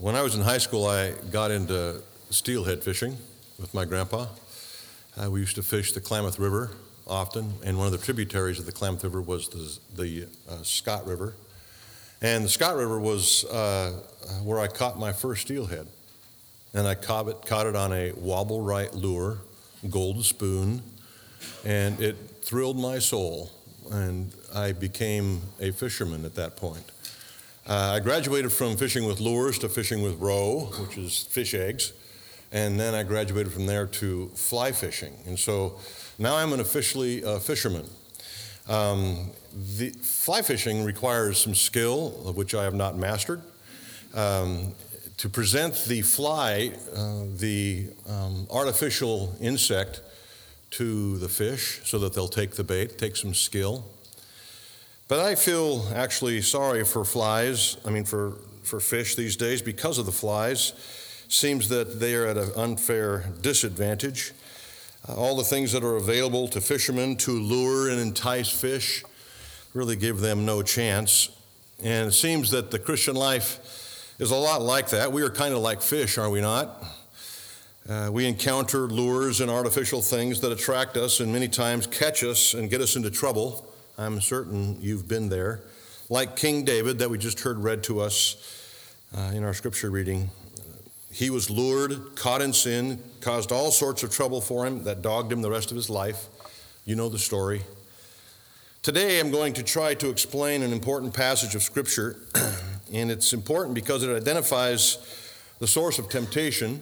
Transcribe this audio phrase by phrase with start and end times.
[0.00, 2.00] When I was in high school, I got into
[2.30, 3.18] steelhead fishing
[3.58, 4.28] with my grandpa.
[5.14, 6.70] Uh, we used to fish the Klamath River
[7.06, 11.06] often, and one of the tributaries of the Klamath River was the, the uh, Scott
[11.06, 11.34] River.
[12.22, 13.90] And the Scott River was uh,
[14.42, 15.86] where I caught my first steelhead.
[16.72, 19.36] And I caught it, caught it on a wobble right lure,
[19.90, 20.80] golden spoon,
[21.62, 23.52] and it thrilled my soul.
[23.92, 26.90] And I became a fisherman at that point.
[27.68, 31.92] Uh, I graduated from fishing with lures to fishing with roe, which is fish eggs,
[32.50, 35.14] and then I graduated from there to fly fishing.
[35.26, 35.78] And so
[36.18, 37.88] now I'm an officially uh, fisherman.
[38.68, 39.30] Um,
[39.76, 43.42] the fly fishing requires some skill, of which I have not mastered.
[44.14, 44.74] Um,
[45.18, 50.00] to present the fly, uh, the um, artificial insect,
[50.70, 53.84] to the fish so that they'll take the bait, take some skill.
[55.10, 59.98] But I feel actually sorry for flies, I mean, for, for fish these days because
[59.98, 60.72] of the flies.
[61.26, 64.30] Seems that they are at an unfair disadvantage.
[65.08, 69.02] Uh, all the things that are available to fishermen to lure and entice fish
[69.74, 71.30] really give them no chance.
[71.82, 75.10] And it seems that the Christian life is a lot like that.
[75.10, 76.84] We are kind of like fish, are we not?
[77.88, 82.54] Uh, we encounter lures and artificial things that attract us and many times catch us
[82.54, 83.66] and get us into trouble.
[84.00, 85.60] I'm certain you've been there.
[86.08, 88.36] Like King David, that we just heard read to us
[89.14, 90.30] uh, in our scripture reading,
[91.12, 95.30] he was lured, caught in sin, caused all sorts of trouble for him that dogged
[95.30, 96.28] him the rest of his life.
[96.86, 97.60] You know the story.
[98.82, 102.16] Today, I'm going to try to explain an important passage of Scripture,
[102.94, 104.96] and it's important because it identifies
[105.58, 106.80] the source of temptation.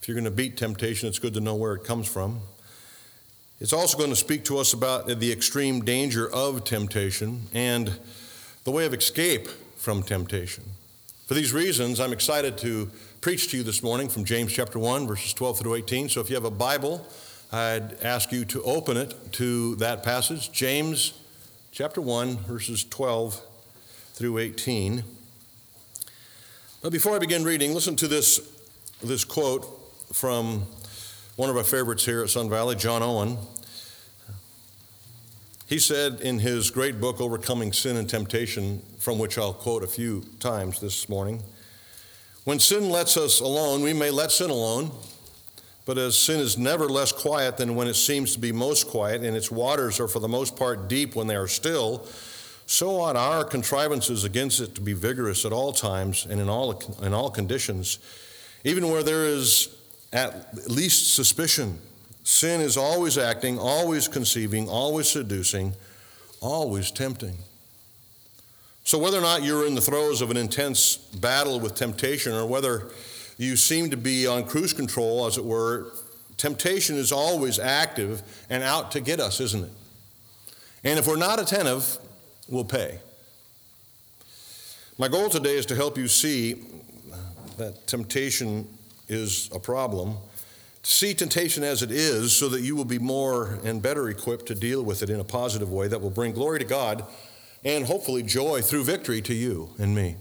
[0.00, 2.38] If you're going to beat temptation, it's good to know where it comes from.
[3.60, 8.00] It's also going to speak to us about the extreme danger of temptation and
[8.64, 10.64] the way of escape from temptation.
[11.26, 15.06] For these reasons, I'm excited to preach to you this morning from James chapter 1,
[15.06, 16.08] verses 12 through 18.
[16.08, 17.06] So if you have a Bible,
[17.52, 21.12] I'd ask you to open it to that passage, James
[21.70, 23.42] chapter 1, verses 12
[24.14, 25.04] through 18.
[26.80, 28.40] But before I begin reading, listen to this,
[29.02, 29.66] this quote
[30.14, 30.64] from
[31.40, 33.38] one of our favorites here at Sun Valley, John Owen.
[35.66, 39.86] He said in his great book, Overcoming Sin and Temptation, from which I'll quote a
[39.86, 41.42] few times this morning
[42.44, 44.90] When sin lets us alone, we may let sin alone,
[45.86, 49.22] but as sin is never less quiet than when it seems to be most quiet,
[49.22, 52.06] and its waters are for the most part deep when they are still,
[52.66, 56.82] so ought our contrivances against it to be vigorous at all times and in all,
[57.00, 57.98] in all conditions,
[58.62, 59.74] even where there is
[60.12, 61.78] at least suspicion.
[62.24, 65.74] Sin is always acting, always conceiving, always seducing,
[66.40, 67.36] always tempting.
[68.84, 72.46] So, whether or not you're in the throes of an intense battle with temptation, or
[72.46, 72.90] whether
[73.38, 75.92] you seem to be on cruise control, as it were,
[76.36, 79.70] temptation is always active and out to get us, isn't it?
[80.82, 81.98] And if we're not attentive,
[82.48, 83.00] we'll pay.
[84.98, 86.56] My goal today is to help you see
[87.58, 88.66] that temptation
[89.10, 90.16] is a problem.
[90.82, 94.54] See temptation as it is so that you will be more and better equipped to
[94.54, 97.04] deal with it in a positive way that will bring glory to God
[97.64, 100.16] and hopefully joy through victory to you and me.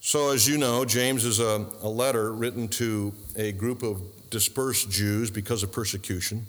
[0.00, 4.90] So, as you know, James is a, a letter written to a group of dispersed
[4.90, 6.46] Jews because of persecution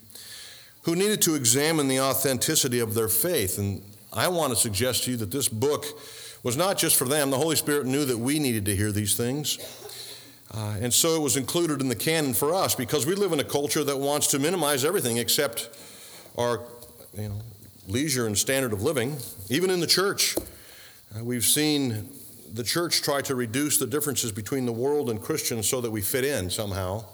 [0.84, 3.58] who needed to examine the authenticity of their faith.
[3.58, 5.86] And I want to suggest to you that this book
[6.44, 7.30] was not just for them.
[7.30, 9.60] The Holy Spirit knew that we needed to hear these things.
[10.54, 13.40] Uh, and so it was included in the canon for us because we live in
[13.40, 15.70] a culture that wants to minimize everything except
[16.38, 16.62] our
[17.18, 17.42] you know,
[17.88, 19.16] leisure and standard of living.
[19.50, 22.10] Even in the church, uh, we've seen
[22.54, 26.02] the church try to reduce the differences between the world and Christians so that we
[26.02, 27.06] fit in somehow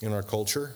[0.00, 0.72] in our culture.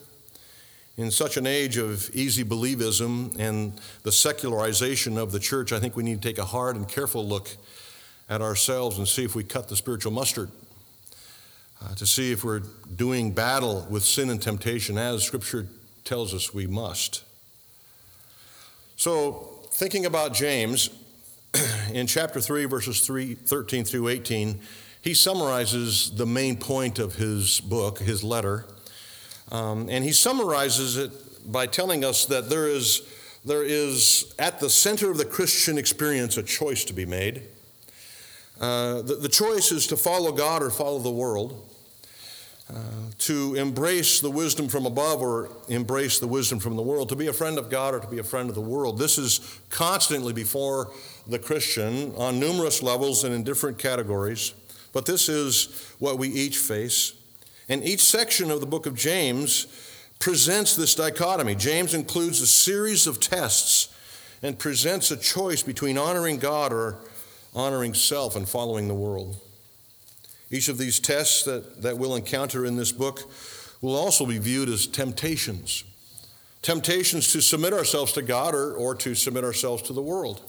[0.97, 5.95] In such an age of easy believism and the secularization of the church, I think
[5.95, 7.49] we need to take a hard and careful look
[8.29, 10.51] at ourselves and see if we cut the spiritual mustard
[11.83, 12.61] uh, to see if we're
[12.95, 15.67] doing battle with sin and temptation as Scripture
[16.03, 17.23] tells us we must.
[18.95, 20.89] So, thinking about James,
[21.93, 24.59] in chapter 3, verses 3, 13 through 18,
[25.01, 28.65] he summarizes the main point of his book, his letter.
[29.51, 31.11] Um, and he summarizes it
[31.51, 33.01] by telling us that there is,
[33.43, 37.41] there is, at the center of the Christian experience, a choice to be made.
[38.61, 41.67] Uh, the, the choice is to follow God or follow the world.
[42.73, 42.79] Uh,
[43.17, 47.27] to embrace the wisdom from above or embrace the wisdom from the world, to be
[47.27, 48.97] a friend of God or to be a friend of the world.
[48.97, 50.89] This is constantly before
[51.27, 54.53] the Christian on numerous levels and in different categories.
[54.93, 57.13] but this is what we each face.
[57.67, 59.67] And each section of the book of James
[60.19, 61.55] presents this dichotomy.
[61.55, 63.93] James includes a series of tests
[64.41, 66.97] and presents a choice between honoring God or
[67.53, 69.39] honoring self and following the world.
[70.49, 73.31] Each of these tests that, that we'll encounter in this book
[73.81, 75.83] will also be viewed as temptations
[76.61, 80.41] temptations to submit ourselves to God or, or to submit ourselves to the world.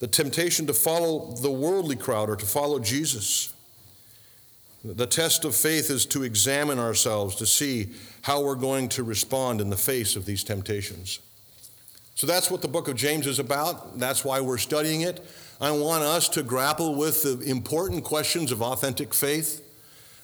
[0.00, 3.52] The temptation to follow the worldly crowd or to follow Jesus.
[4.84, 7.88] The test of faith is to examine ourselves to see
[8.22, 11.18] how we're going to respond in the face of these temptations.
[12.14, 13.98] So that's what the book of James is about.
[13.98, 15.24] That's why we're studying it.
[15.60, 19.64] I want us to grapple with the important questions of authentic faith.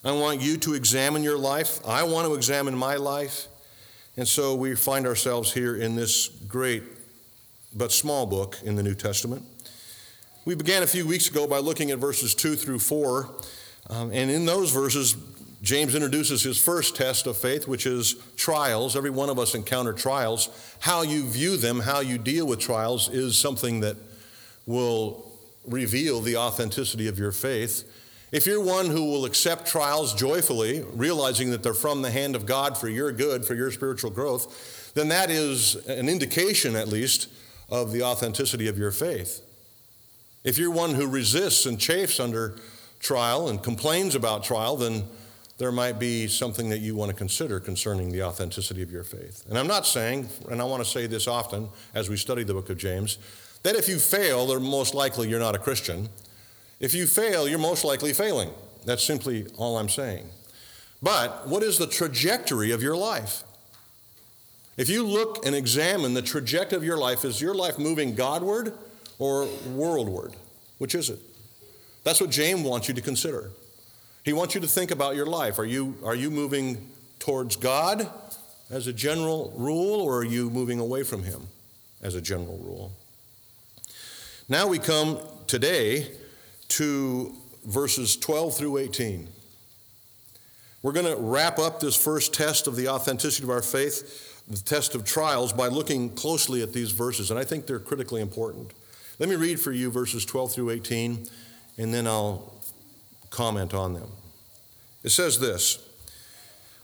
[0.05, 1.81] I want you to examine your life.
[1.85, 3.49] I want to examine my life.
[4.17, 6.85] And so we find ourselves here in this great
[7.75, 9.43] but small book in the New Testament.
[10.45, 13.29] We began a few weeks ago by looking at verses 2 through 4.
[13.91, 15.17] Um, and in those verses,
[15.63, 18.95] James introduces his first test of faith, which is trials.
[18.95, 20.49] Every one of us encounter trials.
[20.79, 23.97] How you view them, how you deal with trials, is something that
[24.67, 25.31] will
[25.67, 27.91] reveal the authenticity of your faith.
[28.33, 32.47] If you're one who will accept trials joyfully, realizing that they're from the hand of
[32.47, 37.29] God for your good, for your spiritual growth, then that is an indication, at least,
[37.71, 39.41] of the authenticity of your faith.
[40.43, 42.57] If you're one who resists and chafes under
[43.01, 45.05] trial and complains about trial, then
[45.59, 49.45] there might be something that you want to consider concerning the authenticity of your faith.
[49.49, 52.55] And I'm not saying, and I want to say this often as we study the
[52.55, 53.19] book of James,
[53.65, 56.09] that if you fail, then most likely you're not a Christian.
[56.81, 58.51] If you fail, you're most likely failing.
[58.85, 60.29] That's simply all I'm saying.
[61.03, 63.43] But what is the trajectory of your life?
[64.77, 68.75] If you look and examine the trajectory of your life, is your life moving Godward
[69.19, 70.35] or worldward?
[70.79, 71.21] Which is it?
[72.05, 73.51] That's what James wants you to consider.
[74.25, 75.59] He wants you to think about your life.
[75.59, 78.11] Are you, are you moving towards God
[78.71, 81.49] as a general rule, or are you moving away from Him
[82.03, 82.93] as a general rule?
[84.47, 86.07] Now we come today
[86.69, 89.27] to verses 12 through 18.
[90.83, 94.59] We're going to wrap up this first test of the authenticity of our faith, the
[94.59, 98.75] test of trials, by looking closely at these verses, and I think they're critically important.
[99.19, 101.27] Let me read for you verses 12 through 18,
[101.79, 102.53] and then I'll
[103.31, 104.11] comment on them.
[105.03, 105.84] It says this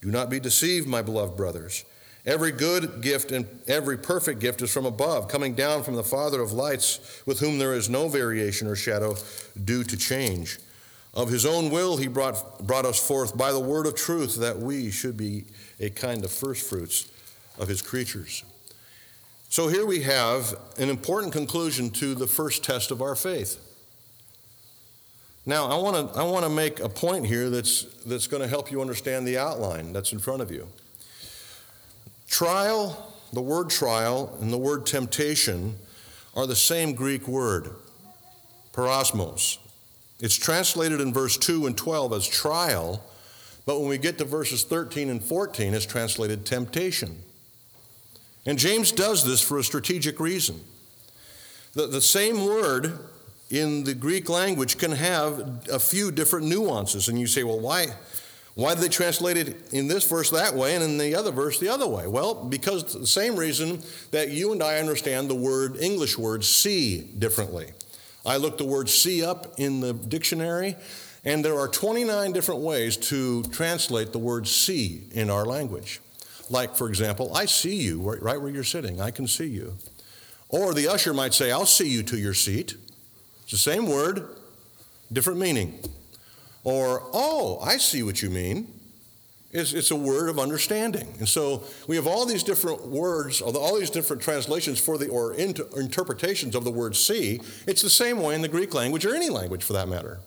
[0.00, 1.84] Do not be deceived, my beloved brothers.
[2.26, 6.40] Every good gift and every perfect gift is from above, coming down from the Father
[6.40, 9.16] of lights, with whom there is no variation or shadow
[9.64, 10.58] due to change.
[11.14, 14.58] Of his own will, he brought, brought us forth by the word of truth, that
[14.58, 15.46] we should be
[15.80, 17.08] a kind of firstfruits
[17.58, 18.44] of his creatures.
[19.48, 23.58] So here we have an important conclusion to the first test of our faith.
[25.48, 28.48] Now, I want to I want to make a point here that's that's going to
[28.48, 30.68] help you understand the outline that's in front of you.
[32.28, 35.76] Trial, the word trial, and the word temptation
[36.36, 37.70] are the same Greek word,
[38.74, 39.56] peirasmos.
[40.20, 43.02] It's translated in verse 2 and 12 as trial,
[43.64, 47.22] but when we get to verses 13 and 14, it's translated temptation.
[48.44, 50.60] And James does this for a strategic reason.
[51.72, 52.98] The, the same word
[53.50, 57.08] in the Greek language can have a few different nuances.
[57.08, 57.86] And you say, well, why,
[58.54, 61.58] why did they translate it in this verse that way and in the other verse
[61.58, 62.06] the other way?
[62.06, 67.00] Well, because the same reason that you and I understand the word, English word, see
[67.00, 67.72] differently.
[68.26, 70.76] I looked the word see up in the dictionary,
[71.24, 76.00] and there are 29 different ways to translate the word see in our language.
[76.50, 79.76] Like, for example, I see you right where you're sitting, I can see you.
[80.50, 82.76] Or the usher might say, I'll see you to your seat.
[83.48, 84.28] It's the same word,
[85.10, 85.80] different meaning.
[86.64, 88.68] Or, oh, I see what you mean.
[89.52, 91.14] It's, it's a word of understanding.
[91.18, 95.32] And so we have all these different words, all these different translations for the, or
[95.32, 97.40] inter, interpretations of the word see.
[97.66, 100.18] It's the same way in the Greek language or any language for that matter.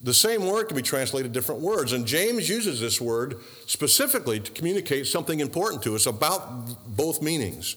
[0.00, 1.92] The same word can be translated different words.
[1.92, 7.76] And James uses this word specifically to communicate something important to us about both meanings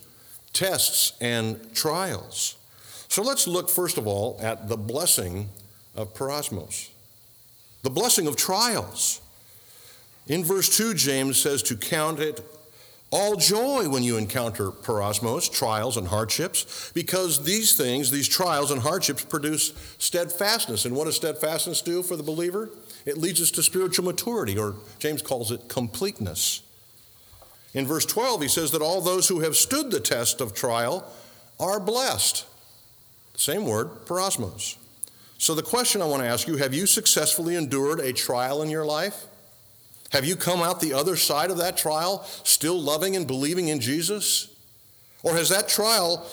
[0.53, 2.56] tests and trials.
[3.13, 5.50] So let's look first of all at the blessing
[5.96, 6.89] of peirasmos.
[7.84, 9.22] the blessing of trials.
[10.25, 12.43] In verse 2, James says to count it
[13.12, 18.82] all joy when you encounter peirasmos, trials and hardships, because these things, these trials and
[18.82, 20.86] hardships, produce steadfastness.
[20.86, 22.72] And what does steadfastness do for the believer?
[23.05, 26.63] It leads us to spiritual maturity, or James calls it completeness.
[27.75, 31.08] In verse 12, he says that all those who have stood the test of trial
[31.60, 32.48] are blessed.
[33.35, 34.77] Same word, peirasmos.
[35.37, 38.69] So, the question I want to ask you have you successfully endured a trial in
[38.69, 39.25] your life?
[40.11, 43.79] Have you come out the other side of that trial still loving and believing in
[43.79, 44.47] Jesus?
[45.23, 46.29] Or has that trial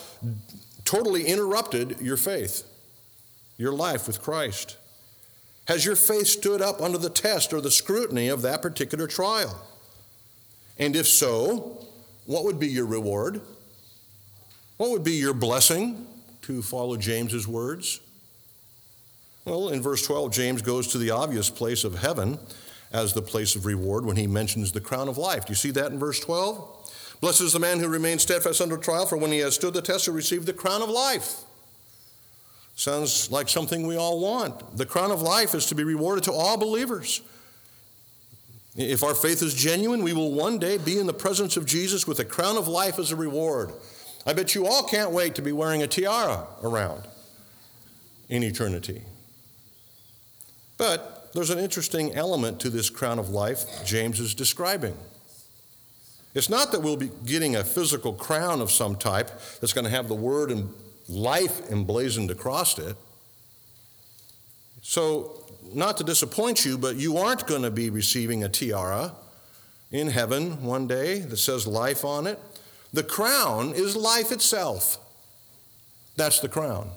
[0.85, 2.65] totally interrupted your faith,
[3.57, 4.77] your life with Christ?
[5.67, 9.67] Has your faith stood up under the test or the scrutiny of that particular trial?
[10.79, 11.87] And if so,
[12.27, 13.41] what would be your reward?
[14.77, 16.07] What would be your blessing
[16.43, 18.01] to follow James's words?
[19.45, 22.39] Well, in verse 12, James goes to the obvious place of heaven
[22.93, 25.47] as the place of reward when he mentions the crown of life.
[25.47, 27.19] Do you see that in verse 12?
[27.21, 29.83] Blessed is the man who remains steadfast under trial, for when he has stood the
[29.83, 31.45] test, he will receive the crown of life.
[32.75, 34.77] Sounds like something we all want.
[34.77, 37.21] The crown of life is to be rewarded to all believers.
[38.77, 42.07] If our faith is genuine, we will one day be in the presence of Jesus
[42.07, 43.73] with a crown of life as a reward.
[44.27, 47.05] I bet you all can't wait to be wearing a tiara around
[48.29, 49.03] in eternity.
[50.77, 54.97] But there's an interesting element to this crown of life James is describing.
[56.35, 59.91] It's not that we'll be getting a physical crown of some type that's going to
[59.91, 60.73] have the word and
[61.09, 62.97] life emblazoned across it.
[64.83, 69.13] So, not to disappoint you, but you aren't going to be receiving a tiara
[69.91, 72.39] in heaven one day that says life on it.
[72.93, 74.99] The crown is life itself.
[76.17, 76.91] That's the crown.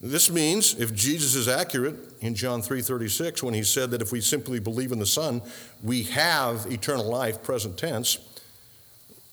[0.00, 4.20] This means if Jesus is accurate in John 3:36 when he said that if we
[4.20, 5.42] simply believe in the Son,
[5.82, 8.18] we have eternal life present tense,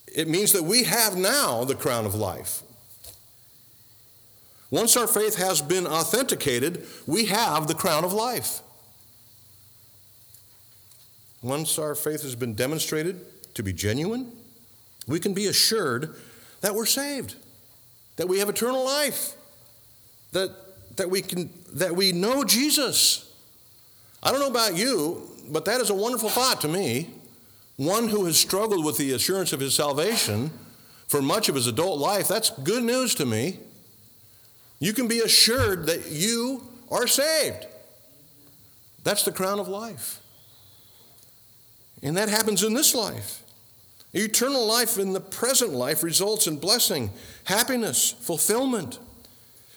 [0.08, 2.64] it means that we have now the crown of life.
[4.72, 8.62] Once our faith has been authenticated, we have the crown of life.
[11.44, 14.32] Once our faith has been demonstrated to be genuine,
[15.08, 16.16] we can be assured
[16.62, 17.36] that we're saved,
[18.16, 19.36] that we have eternal life
[20.36, 20.52] that,
[20.98, 23.34] that, we can, that we know Jesus.
[24.22, 27.10] I don't know about you, but that is a wonderful thought to me.
[27.78, 30.52] One who has struggled with the assurance of his salvation
[31.08, 33.60] for much of his adult life, that's good news to me.
[34.80, 37.66] You can be assured that you are saved.
[39.04, 40.20] That's the crown of life.
[42.04, 43.42] And that happens in this life.
[44.16, 47.12] Eternal life in the present life results in blessing,
[47.44, 48.98] happiness, fulfillment.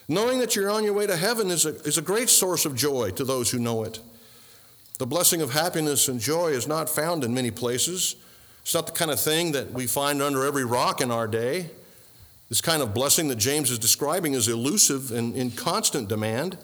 [0.07, 2.73] Knowing that you're on your way to heaven is a, is a great source of
[2.73, 3.99] joy to those who know it.
[4.97, 8.15] The blessing of happiness and joy is not found in many places.
[8.61, 11.69] It's not the kind of thing that we find under every rock in our day.
[12.47, 16.57] This kind of blessing that James is describing is elusive and in constant demand.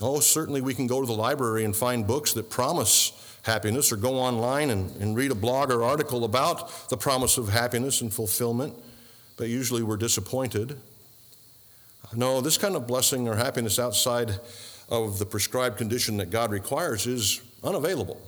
[0.00, 3.10] Oh, certainly we can go to the library and find books that promise
[3.46, 7.48] happiness, or go online and, and read a blog or article about the promise of
[7.48, 8.74] happiness and fulfillment,
[9.36, 10.78] but usually we're disappointed.
[12.14, 14.32] No, this kind of blessing or happiness outside
[14.88, 18.20] of the prescribed condition that God requires is unavailable.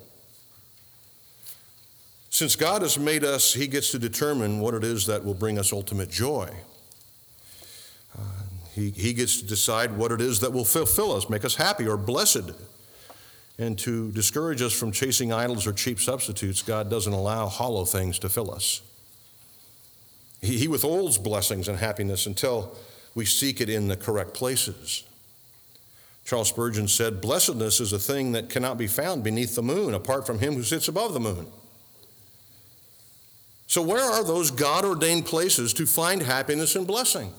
[2.30, 5.58] Since God has made us, He gets to determine what it is that will bring
[5.58, 6.50] us ultimate joy.
[8.16, 8.22] Uh,
[8.74, 11.86] he, he gets to decide what it is that will fulfill us, make us happy
[11.86, 12.52] or blessed.
[13.58, 18.18] And to discourage us from chasing idols or cheap substitutes, God doesn't allow hollow things
[18.20, 18.82] to fill us.
[20.40, 22.76] He, he withholds blessings and happiness until
[23.14, 25.02] we seek it in the correct places.
[26.24, 30.26] Charles Spurgeon said, Blessedness is a thing that cannot be found beneath the moon, apart
[30.26, 31.46] from him who sits above the moon.
[33.66, 37.32] So, where are those God ordained places to find happiness and blessing?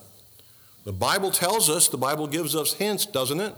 [0.86, 3.54] The Bible tells us, the Bible gives us hints, doesn't it?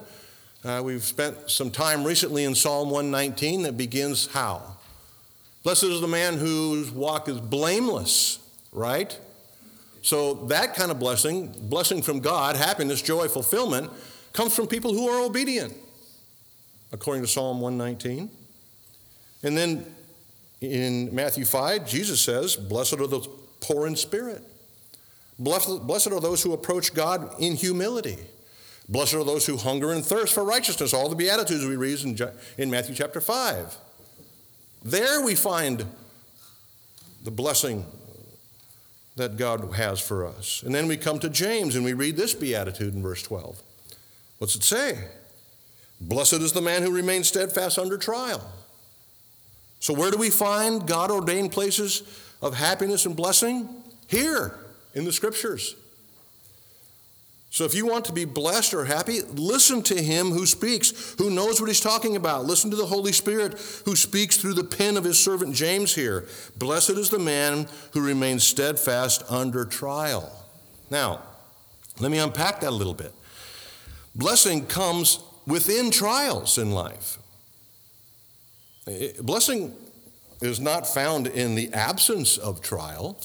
[0.64, 4.62] Uh, we've spent some time recently in Psalm 119 that begins how?
[5.64, 8.38] Blessed is the man whose walk is blameless,
[8.72, 9.18] right?
[10.04, 13.90] So that kind of blessing, blessing from God, happiness, joy, fulfillment,
[14.34, 15.74] comes from people who are obedient,
[16.92, 18.30] according to Psalm 119.
[19.42, 19.86] And then
[20.62, 23.28] in Matthew 5, Jesus says, Blessed are the
[23.62, 24.44] poor in spirit.
[25.40, 28.18] Blessed, blessed are those who approach God in humility.
[28.92, 30.94] Blessed are those who hunger and thirst for righteousness.
[30.94, 32.20] All the Beatitudes we read in,
[32.58, 33.78] in Matthew chapter 5.
[34.84, 35.86] There we find
[37.24, 37.86] the blessing
[39.16, 40.62] that God has for us.
[40.64, 43.62] And then we come to James and we read this beatitude in verse 12.
[44.40, 44.98] What's it say?
[46.02, 48.52] Blessed is the man who remains steadfast under trial.
[49.80, 52.04] So, where do we find God ordained places
[52.42, 53.70] of happiness and blessing?
[54.08, 54.60] Here
[54.94, 55.76] in the scriptures.
[57.54, 61.30] So, if you want to be blessed or happy, listen to him who speaks, who
[61.30, 62.46] knows what he's talking about.
[62.46, 66.26] Listen to the Holy Spirit who speaks through the pen of his servant James here.
[66.58, 70.32] Blessed is the man who remains steadfast under trial.
[70.90, 71.24] Now,
[72.00, 73.14] let me unpack that a little bit.
[74.16, 77.18] Blessing comes within trials in life.
[79.22, 79.76] Blessing
[80.42, 83.20] is not found in the absence of trial.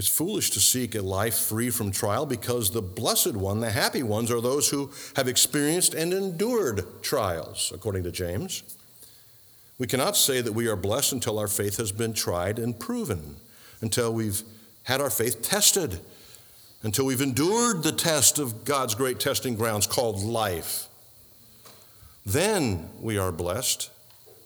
[0.00, 4.02] It's foolish to seek a life free from trial because the blessed one, the happy
[4.02, 8.62] ones, are those who have experienced and endured trials, according to James.
[9.78, 13.36] We cannot say that we are blessed until our faith has been tried and proven,
[13.82, 14.40] until we've
[14.84, 16.00] had our faith tested,
[16.82, 20.86] until we've endured the test of God's great testing grounds called life.
[22.24, 23.90] Then we are blessed.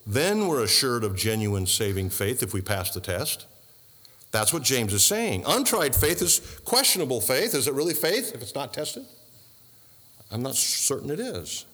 [0.04, 3.46] Then we're assured of genuine saving faith if we pass the test.
[4.34, 5.44] That's what James is saying.
[5.46, 7.54] Untried faith is questionable faith.
[7.54, 9.04] Is it really faith if it's not tested?
[10.32, 11.66] I'm not certain it is.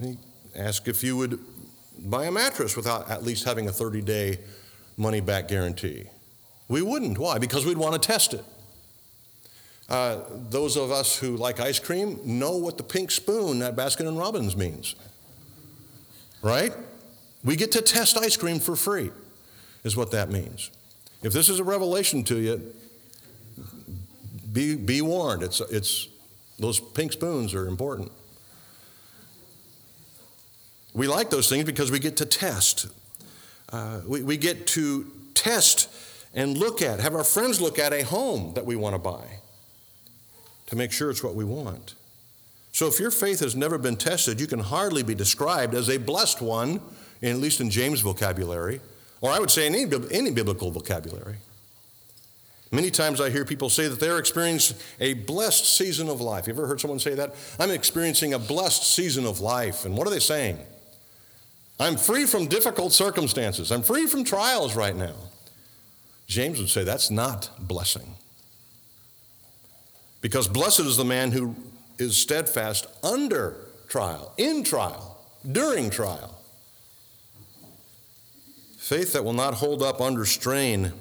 [0.00, 0.16] He
[0.56, 1.38] asked if you would
[1.98, 4.38] buy a mattress without at least having a 30 day
[4.96, 6.06] money back guarantee.
[6.68, 7.18] We wouldn't.
[7.18, 7.36] Why?
[7.36, 8.44] Because we'd want to test it.
[9.90, 14.08] Uh, those of us who like ice cream know what the pink spoon at Baskin
[14.08, 14.94] and Robbins means.
[16.40, 16.72] Right?
[17.44, 19.10] We get to test ice cream for free,
[19.84, 20.70] is what that means.
[21.22, 22.74] If this is a revelation to you,
[24.52, 25.42] be, be warned.
[25.42, 26.08] It's, it's,
[26.58, 28.10] those pink spoons are important.
[30.94, 32.88] We like those things because we get to test.
[33.72, 35.88] Uh, we, we get to test
[36.34, 39.38] and look at, have our friends look at a home that we want to buy
[40.66, 41.94] to make sure it's what we want.
[42.72, 45.98] So if your faith has never been tested, you can hardly be described as a
[45.98, 46.80] blessed one,
[47.22, 48.80] at least in James' vocabulary,
[49.22, 51.36] or I would say in any, any biblical vocabulary.
[52.72, 56.46] Many times I hear people say that they're experiencing a blessed season of life.
[56.46, 57.34] You ever heard someone say that?
[57.58, 59.84] I'm experiencing a blessed season of life.
[59.84, 60.58] And what are they saying?
[61.78, 63.70] I'm free from difficult circumstances.
[63.70, 65.14] I'm free from trials right now.
[66.26, 68.14] James would say that's not blessing.
[70.22, 71.54] Because blessed is the man who
[71.98, 73.56] is steadfast under
[73.88, 75.18] trial, in trial,
[75.50, 76.41] during trial.
[78.92, 80.92] Faith that will not hold up under strain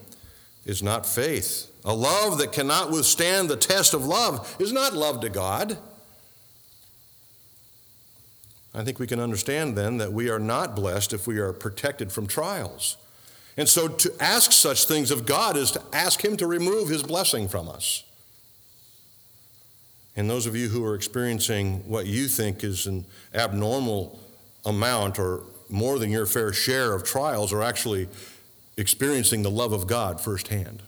[0.65, 1.69] is not faith.
[1.83, 5.77] A love that cannot withstand the test of love is not love to God.
[8.73, 12.13] I think we can understand then that we are not blessed if we are protected
[12.13, 12.95] from trials.
[13.57, 17.03] And so to ask such things of God is to ask Him to remove His
[17.03, 18.05] blessing from us.
[20.15, 24.17] And those of you who are experiencing what you think is an abnormal
[24.63, 28.07] amount or more than your fair share of trials are actually
[28.77, 30.81] experiencing the love of God firsthand.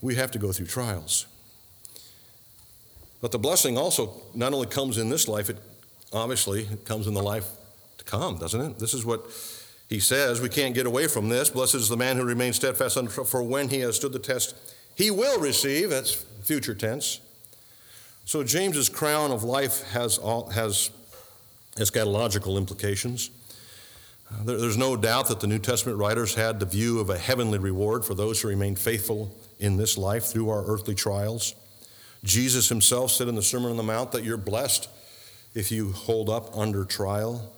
[0.00, 1.26] We have to go through trials.
[3.20, 5.58] But the blessing also not only comes in this life, it
[6.12, 7.48] obviously comes in the life
[7.98, 8.78] to come, doesn't it?
[8.78, 9.26] This is what
[9.88, 10.40] he says.
[10.40, 11.50] We can't get away from this.
[11.50, 14.54] Blessed is the man who remains steadfast for when he has stood the test,
[14.94, 15.90] he will receive.
[15.90, 17.20] That's future tense.
[18.26, 20.90] So James's crown of life has all, has
[21.76, 23.30] eschatological implications.
[24.28, 27.16] Uh, there, there's no doubt that the New Testament writers had the view of a
[27.16, 31.54] heavenly reward for those who remain faithful in this life through our earthly trials.
[32.24, 34.88] Jesus himself said in the Sermon on the Mount that you're blessed
[35.54, 37.52] if you hold up under trial.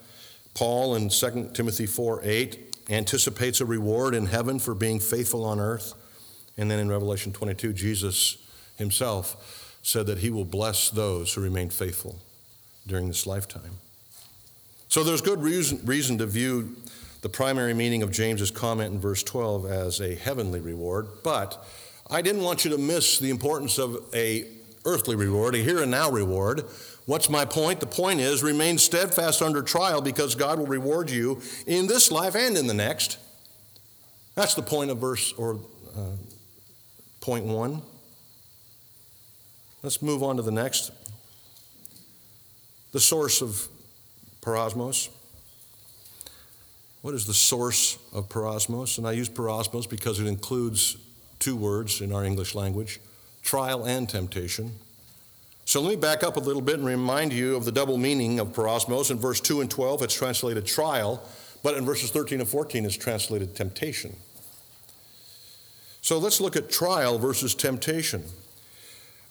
[0.52, 5.61] Paul in 2 Timothy 4 8 anticipates a reward in heaven for being faithful on
[5.61, 5.94] earth.
[6.59, 8.37] And then in Revelation 22, Jesus
[8.76, 12.18] himself said that he will bless those who remain faithful
[12.87, 13.79] during this lifetime.
[14.88, 16.77] So there's good reason, reason to view
[17.22, 21.64] the primary meaning of James's comment in verse 12 as a heavenly reward, but
[22.11, 24.46] I didn't want you to miss the importance of a
[24.85, 26.64] earthly reward, a here and now reward,
[27.09, 27.81] What's my point?
[27.81, 32.37] The point is remain steadfast under trial because God will reward you in this life
[32.37, 33.16] and in the next.
[34.35, 35.59] That's the point of verse or
[35.96, 36.16] uh,
[37.22, 37.81] point one.
[39.82, 40.90] Let's move on to the next.
[42.92, 43.68] The source of
[44.42, 45.08] peirasmos.
[47.02, 48.98] What is the source of peirasmos?
[48.98, 50.96] And I use peirasmos because it includes
[51.38, 53.00] two words in our English language
[53.42, 54.72] trial and temptation.
[55.64, 58.40] So let me back up a little bit and remind you of the double meaning
[58.40, 59.10] of peirasmos.
[59.10, 61.22] In verse 2 and 12, it's translated trial,
[61.62, 64.16] but in verses 13 and 14, it's translated temptation.
[66.00, 68.24] So let's look at trial versus temptation.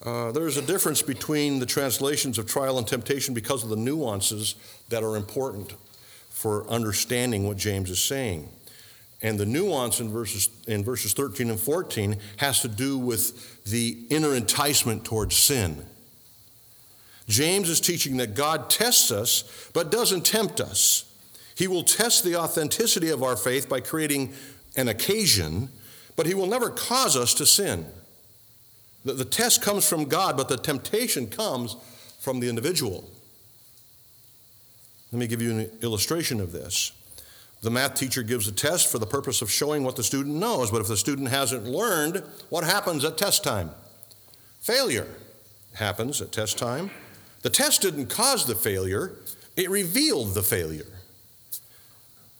[0.03, 4.55] Uh, there's a difference between the translations of trial and temptation because of the nuances
[4.89, 5.73] that are important
[6.29, 8.47] for understanding what James is saying.
[9.23, 13.97] And the nuance in verses, in verses 13 and 14 has to do with the
[14.11, 15.83] inner enticement towards sin.
[17.27, 21.11] James is teaching that God tests us, but doesn't tempt us.
[21.55, 24.33] He will test the authenticity of our faith by creating
[24.75, 25.69] an occasion,
[26.15, 27.87] but he will never cause us to sin.
[29.07, 31.77] The, the test comes from God, but the temptation comes
[32.19, 33.09] from the individual.
[35.13, 36.91] Let me give you an illustration of this.
[37.61, 40.71] The math teacher gives a test for the purpose of showing what the student knows,
[40.71, 43.69] but if the student hasn't learned, what happens at test time?
[44.59, 45.07] Failure
[45.75, 46.91] happens at test time.
[47.43, 49.13] The test didn't cause the failure,
[49.55, 50.99] it revealed the failure.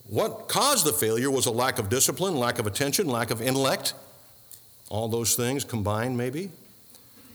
[0.10, 3.94] What caused the failure was a lack of discipline, lack of attention, lack of intellect.
[4.90, 6.52] All those things combined, maybe.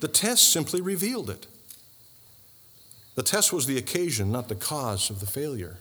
[0.00, 1.46] The test simply revealed it.
[3.14, 5.76] The test was the occasion, not the cause of the failure.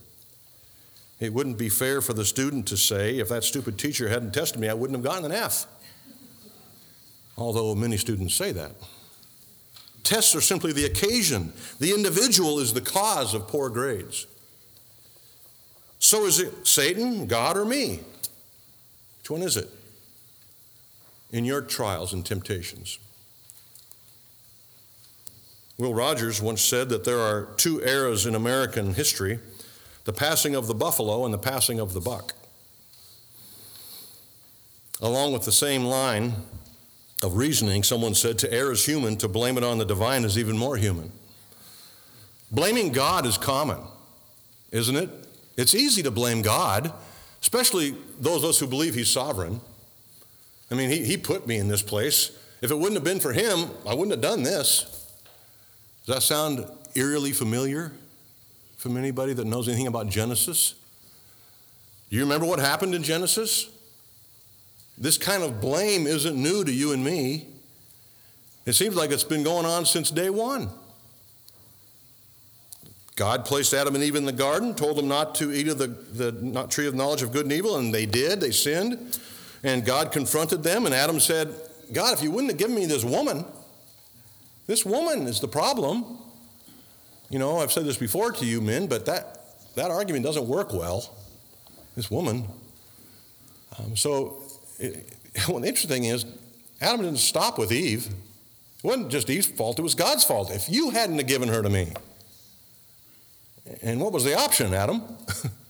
[1.19, 4.59] It wouldn't be fair for the student to say, if that stupid teacher hadn't tested
[4.59, 5.65] me, I wouldn't have gotten an F.
[7.37, 8.71] Although many students say that.
[10.03, 14.27] Tests are simply the occasion, the individual is the cause of poor grades.
[15.99, 18.01] So is it Satan, God, or me?
[19.19, 19.69] Which one is it?
[21.31, 22.99] In your trials and temptations.
[25.77, 29.39] Will Rogers once said that there are two eras in American history
[30.03, 32.33] the passing of the buffalo and the passing of the buck.
[34.99, 36.33] Along with the same line
[37.23, 40.37] of reasoning, someone said to err is human, to blame it on the divine is
[40.37, 41.11] even more human.
[42.51, 43.79] Blaming God is common,
[44.71, 45.09] isn't it?
[45.57, 46.91] It's easy to blame God,
[47.41, 49.61] especially those of us who believe He's sovereign.
[50.71, 52.31] I mean, He, he put me in this place.
[52.61, 55.07] If it wouldn't have been for Him, I wouldn't have done this.
[56.05, 57.91] Does that sound eerily familiar?
[58.81, 60.73] from anybody that knows anything about Genesis?
[62.09, 63.69] Do you remember what happened in Genesis?
[64.97, 67.45] This kind of blame isn't new to you and me.
[68.65, 70.67] It seems like it's been going on since day one.
[73.15, 75.85] God placed Adam and Eve in the garden, told them not to eat of the,
[75.85, 78.41] the not tree of knowledge of good and evil, and they did.
[78.41, 79.19] They sinned.
[79.63, 81.53] And God confronted them, and Adam said,
[81.93, 83.45] God, if you wouldn't have given me this woman,
[84.67, 86.17] this woman is the problem.
[87.29, 89.45] You know, I've said this before to you men, but that,
[89.75, 91.13] that argument doesn't work well.
[91.95, 92.47] This woman.
[93.77, 94.41] Um, so,
[94.79, 96.25] it, well, the interesting is,
[96.79, 98.07] Adam didn't stop with Eve.
[98.07, 100.51] It wasn't just Eve's fault, it was God's fault.
[100.51, 101.93] If you hadn't have given her to me.
[103.83, 105.03] And what was the option, Adam?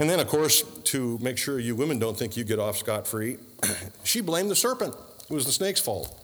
[0.00, 3.06] and then, of course, to make sure you women don't think you get off scot
[3.06, 3.36] free,
[4.02, 4.94] she blamed the serpent.
[5.28, 6.18] It was the snake's fault.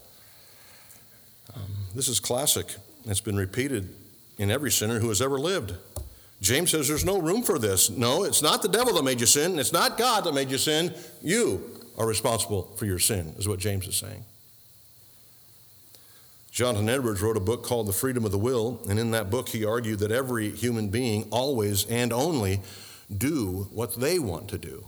[1.54, 1.62] Um,
[1.94, 2.74] this is classic.
[3.04, 3.94] It's been repeated
[4.38, 5.74] in every sinner who has ever lived.
[6.40, 7.90] James says there's no room for this.
[7.90, 9.58] No, it's not the devil that made you sin.
[9.58, 10.94] It's not God that made you sin.
[11.22, 11.62] You
[11.98, 14.24] are responsible for your sin, is what James is saying.
[16.50, 19.50] Jonathan Edwards wrote a book called The Freedom of the Will, and in that book
[19.50, 22.62] he argued that every human being always and only
[23.14, 24.86] do what they want to do.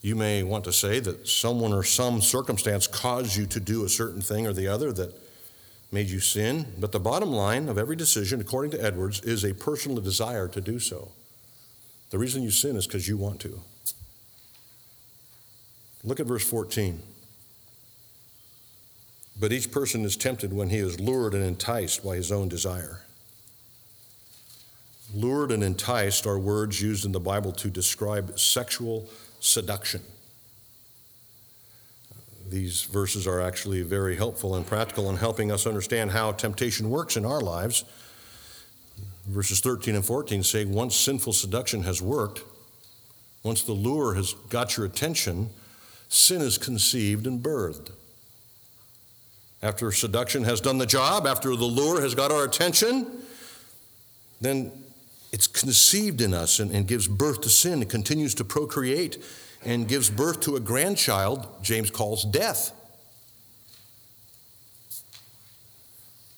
[0.00, 3.88] You may want to say that someone or some circumstance caused you to do a
[3.88, 5.14] certain thing or the other that
[5.92, 9.54] made you sin, but the bottom line of every decision, according to Edwards, is a
[9.54, 11.12] personal desire to do so.
[12.10, 13.60] The reason you sin is because you want to.
[16.02, 17.00] Look at verse 14.
[19.38, 23.01] But each person is tempted when he is lured and enticed by his own desire.
[25.14, 29.08] Lured and enticed are words used in the Bible to describe sexual
[29.40, 30.00] seduction.
[32.48, 37.16] These verses are actually very helpful and practical in helping us understand how temptation works
[37.16, 37.84] in our lives.
[39.26, 42.42] Verses 13 and 14 say, Once sinful seduction has worked,
[43.42, 45.50] once the lure has got your attention,
[46.08, 47.90] sin is conceived and birthed.
[49.62, 53.06] After seduction has done the job, after the lure has got our attention,
[54.40, 54.72] then
[55.32, 57.82] it's conceived in us and, and gives birth to sin.
[57.82, 59.22] It continues to procreate
[59.64, 62.72] and gives birth to a grandchild James calls death.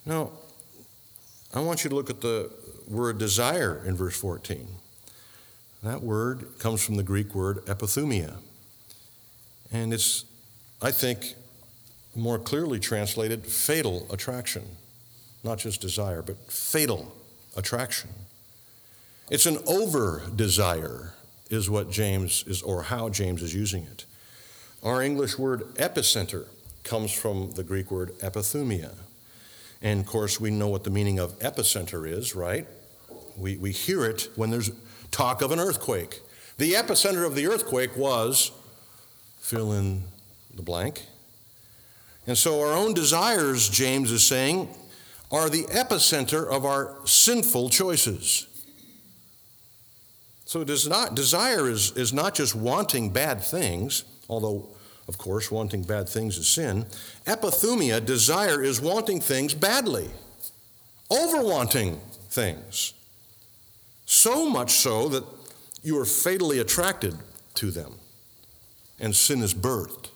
[0.07, 0.31] Now,
[1.55, 2.51] I want you to look at the
[2.89, 4.69] word desire in verse 14.
[5.83, 8.37] That word comes from the Greek word epithumia.
[9.73, 10.25] And it's,
[10.81, 11.35] I think,
[12.15, 14.63] more clearly translated fatal attraction.
[15.43, 17.15] Not just desire, but fatal
[17.57, 18.11] attraction.
[19.31, 21.15] It's an over desire
[21.49, 24.05] is what James is, or how James is using it.
[24.83, 26.47] Our English word epicenter
[26.83, 28.93] comes from the Greek word epithumia.
[29.81, 32.67] And of course, we know what the meaning of epicenter is, right?
[33.37, 34.71] We, we hear it when there's
[35.11, 36.21] talk of an earthquake.
[36.59, 38.53] The epicenter of the earthquake was
[39.41, 40.05] fill in
[40.55, 41.03] the blank.
[42.27, 44.69] And so, our own desires, James is saying,
[45.31, 48.47] are the epicenter of our sinful choices.
[50.45, 54.69] So, does not, desire is, is not just wanting bad things, although,
[55.09, 56.87] of course, wanting bad things is sin.
[57.27, 60.11] Epithumia, desire, is wanting things badly,
[61.11, 62.93] over wanting things.
[64.05, 65.25] So much so that
[65.83, 67.17] you are fatally attracted
[67.55, 67.95] to them,
[69.01, 70.11] and sin is birthed,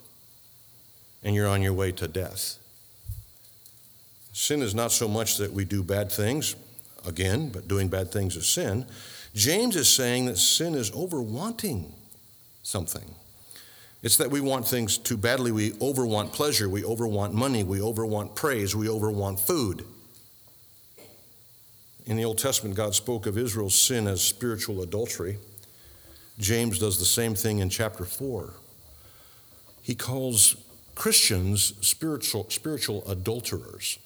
[1.22, 2.58] and you're on your way to death.
[4.32, 6.54] Sin is not so much that we do bad things,
[7.06, 8.86] again, but doing bad things is sin.
[9.38, 11.92] James is saying that sin is over wanting
[12.64, 13.14] something.
[14.02, 15.52] It's that we want things too badly.
[15.52, 16.68] We over want pleasure.
[16.68, 17.62] We over want money.
[17.62, 18.74] We over want praise.
[18.74, 19.84] We over want food.
[22.04, 25.38] In the Old Testament, God spoke of Israel's sin as spiritual adultery.
[26.40, 28.54] James does the same thing in chapter 4.
[29.82, 30.56] He calls
[30.96, 34.00] Christians spiritual, spiritual adulterers.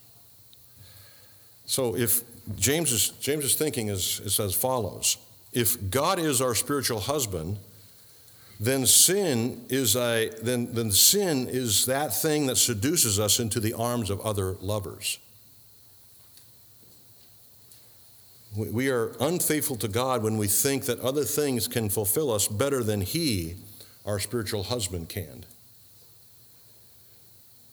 [1.65, 2.23] So if
[2.57, 5.17] James's, James's thinking is, is as follows
[5.53, 7.59] if God is our spiritual husband,
[8.59, 13.75] then sin is a then, then sin is that thing that seduces us into the
[13.75, 15.19] arms of other lovers.
[18.55, 22.85] We are unfaithful to God when we think that other things can fulfill us better
[22.85, 23.57] than He,
[24.05, 25.47] our spiritual husband, can.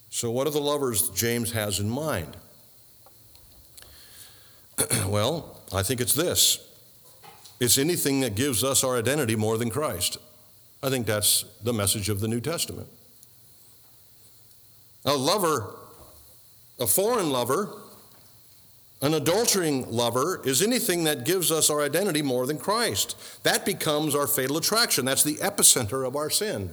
[0.10, 2.36] So, what are the lovers James has in mind?
[5.06, 6.66] well, I think it's this
[7.60, 10.18] it's anything that gives us our identity more than Christ.
[10.82, 12.88] I think that's the message of the New Testament.
[15.06, 15.76] A lover,
[16.80, 17.70] a foreign lover,
[19.02, 23.16] an adultering lover is anything that gives us our identity more than Christ.
[23.44, 25.06] That becomes our fatal attraction.
[25.06, 26.72] That's the epicenter of our sin.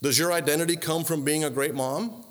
[0.00, 2.24] Does your identity come from being a great mom?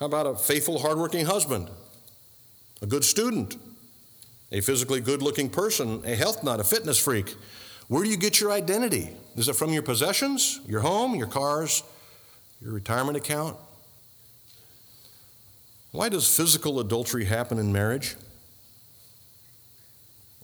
[0.00, 1.68] How about a faithful, hardworking husband?
[2.80, 3.56] A good student?
[4.50, 6.02] A physically good looking person?
[6.04, 6.60] A health nut?
[6.60, 7.34] A fitness freak?
[7.88, 9.10] Where do you get your identity?
[9.36, 11.82] Is it from your possessions, your home, your cars,
[12.60, 13.56] your retirement account?
[15.92, 18.16] Why does physical adultery happen in marriage?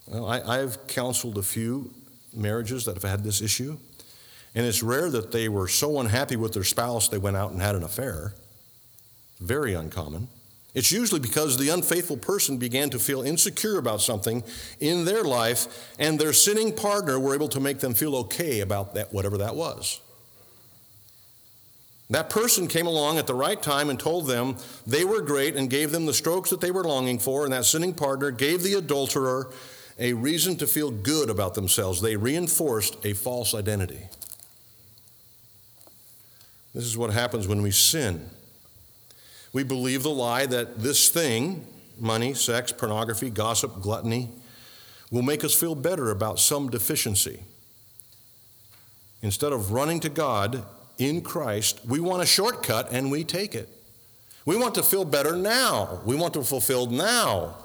[0.06, 1.90] Well, I, have counseled a few
[2.34, 3.78] marriages that have had this issue,
[4.54, 7.60] and it's rare that they were so unhappy with their spouse they went out and
[7.60, 8.34] had an affair.
[9.40, 10.28] Very uncommon.
[10.74, 14.42] It's usually because the unfaithful person began to feel insecure about something
[14.80, 18.94] in their life, and their sinning partner were able to make them feel okay about
[18.94, 20.00] that, whatever that was.
[22.10, 24.56] That person came along at the right time and told them
[24.86, 27.64] they were great and gave them the strokes that they were longing for, and that
[27.64, 29.50] sinning partner gave the adulterer
[29.98, 32.00] a reason to feel good about themselves.
[32.00, 34.00] They reinforced a false identity.
[36.74, 38.28] This is what happens when we sin.
[39.54, 41.64] We believe the lie that this thing,
[41.98, 44.30] money, sex, pornography, gossip, gluttony,
[45.10, 47.44] will make us feel better about some deficiency.
[49.22, 50.64] Instead of running to God
[50.98, 53.68] in Christ, we want a shortcut and we take it.
[54.44, 56.00] We want to feel better now.
[56.04, 57.56] We want to be fulfilled now.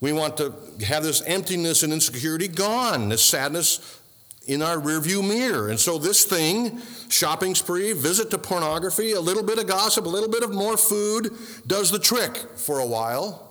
[0.00, 4.00] We want to have this emptiness and insecurity gone, this sadness
[4.46, 5.68] in our rearview mirror.
[5.68, 10.08] And so, this thing, shopping spree, visit to pornography, a little bit of gossip, a
[10.08, 11.30] little bit of more food,
[11.66, 13.48] does the trick for a while.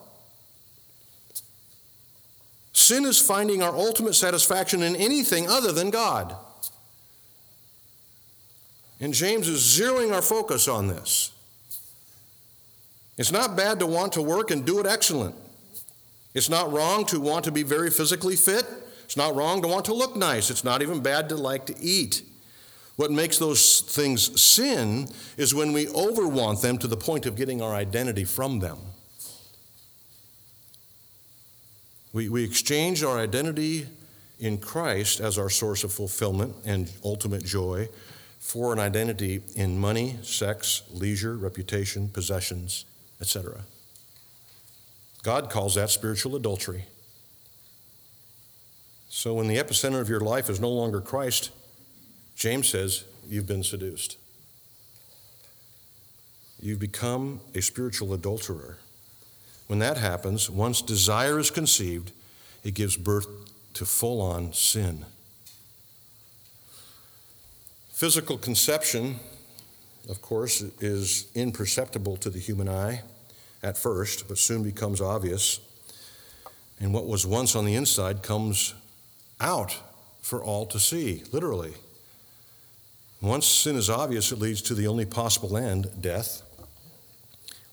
[2.74, 6.36] Sin is finding our ultimate satisfaction in anything other than God.
[9.00, 11.32] And James is zeroing our focus on this.
[13.18, 15.36] It's not bad to want to work and do it excellent.
[16.34, 18.66] It's not wrong to want to be very physically fit.
[19.12, 20.50] It's not wrong to want to look nice.
[20.50, 22.22] It's not even bad to like to eat.
[22.96, 27.62] What makes those things sin is when we overwant them to the point of getting
[27.62, 28.78] our identity from them.
[32.14, 33.86] We, we exchange our identity
[34.40, 37.90] in Christ as our source of fulfillment and ultimate joy
[38.40, 42.86] for an identity in money, sex, leisure, reputation, possessions,
[43.20, 43.66] etc.
[45.22, 46.86] God calls that spiritual adultery.
[49.14, 51.52] So when the epicenter of your life is no longer Christ,
[52.38, 54.16] James says you've been seduced.
[56.62, 58.78] You've become a spiritual adulterer.
[59.68, 62.14] When that happens, once desire is conceived,
[62.64, 63.28] it gives birth
[63.74, 65.06] to full on sin.
[67.92, 69.20] Physical conception,
[70.08, 73.02] of course, is imperceptible to the human eye
[73.62, 75.60] at first, but soon becomes obvious.
[76.80, 78.74] And what was once on the inside comes
[79.42, 79.78] out
[80.22, 81.74] for all to see, literally.
[83.22, 86.42] Once sin is obvious, it leads to the only possible end death,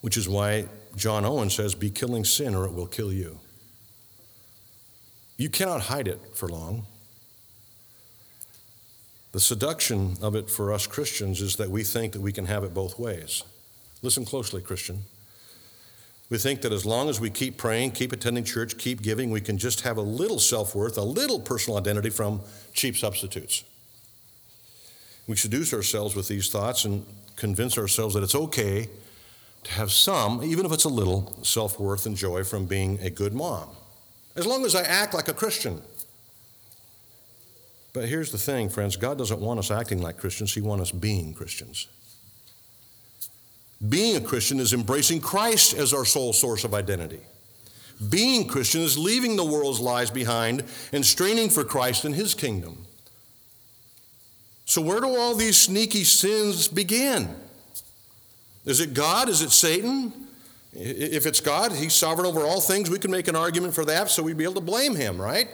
[0.01, 3.39] which is why John Owen says, Be killing sin or it will kill you.
[5.37, 6.85] You cannot hide it for long.
[9.33, 12.65] The seduction of it for us Christians is that we think that we can have
[12.65, 13.45] it both ways.
[14.03, 15.05] Listen closely, Christian.
[16.31, 19.41] We think that as long as we keep praying, keep attending church, keep giving, we
[19.41, 22.43] can just have a little self worth, a little personal identity from
[22.75, 23.65] cheap substitutes.
[25.27, 28.89] We seduce ourselves with these thoughts and convince ourselves that it's okay
[29.65, 33.11] to have some, even if it's a little, self worth and joy from being a
[33.11, 33.69] good mom.
[34.37, 35.83] As long as I act like a Christian.
[37.93, 40.93] But here's the thing, friends God doesn't want us acting like Christians, He wants us
[40.93, 41.89] being Christians.
[43.87, 47.21] Being a Christian is embracing Christ as our sole source of identity.
[48.09, 52.87] Being Christian is leaving the world's lies behind and straining for Christ and His kingdom.
[54.65, 57.35] So, where do all these sneaky sins begin?
[58.65, 59.29] Is it God?
[59.29, 60.13] Is it Satan?
[60.73, 62.91] If it's God, He's sovereign over all things.
[62.91, 65.49] We can make an argument for that, so we'd be able to blame Him, right?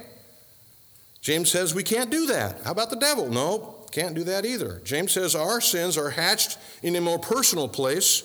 [1.20, 2.62] James says we can't do that.
[2.64, 3.30] How about the devil?
[3.30, 4.80] No, can't do that either.
[4.84, 8.24] James says our sins are hatched in a more personal place.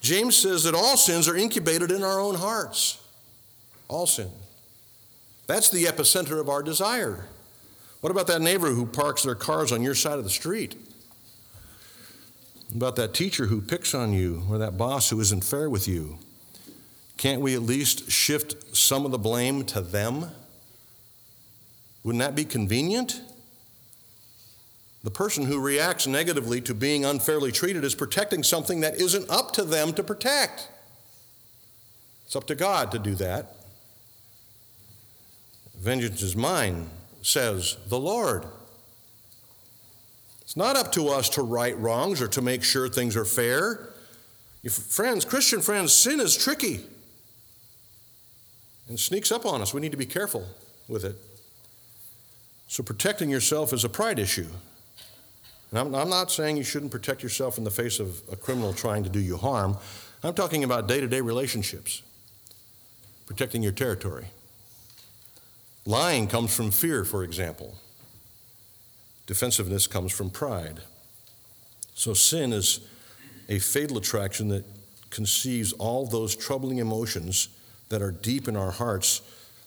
[0.00, 2.98] James says that all sins are incubated in our own hearts.
[3.86, 4.30] All sin.
[5.46, 7.26] That's the epicenter of our desire.
[8.00, 10.74] What about that neighbor who parks their cars on your side of the street?
[12.74, 16.18] About that teacher who picks on you or that boss who isn't fair with you?
[17.18, 20.30] Can't we at least shift some of the blame to them?
[22.02, 23.20] Wouldn't that be convenient?
[25.04, 29.52] The person who reacts negatively to being unfairly treated is protecting something that isn't up
[29.52, 30.70] to them to protect.
[32.24, 33.54] It's up to God to do that.
[35.78, 36.88] Vengeance is mine,
[37.20, 38.46] says the Lord.
[40.40, 43.90] It's not up to us to right wrongs or to make sure things are fair.
[44.66, 46.80] friends, Christian friends, sin is tricky
[48.88, 49.74] and sneaks up on us.
[49.74, 50.46] We need to be careful
[50.88, 51.16] with it.
[52.68, 54.46] So, protecting yourself is a pride issue.
[55.74, 58.72] And I'm, I'm not saying you shouldn't protect yourself in the face of a criminal
[58.72, 59.76] trying to do you harm.
[60.22, 62.02] I'm talking about day to day relationships,
[63.26, 64.26] protecting your territory.
[65.84, 67.74] Lying comes from fear, for example.
[69.26, 70.78] Defensiveness comes from pride.
[71.94, 72.78] So sin is
[73.48, 74.64] a fatal attraction that
[75.10, 77.48] conceives all those troubling emotions
[77.88, 79.22] that are deep in our hearts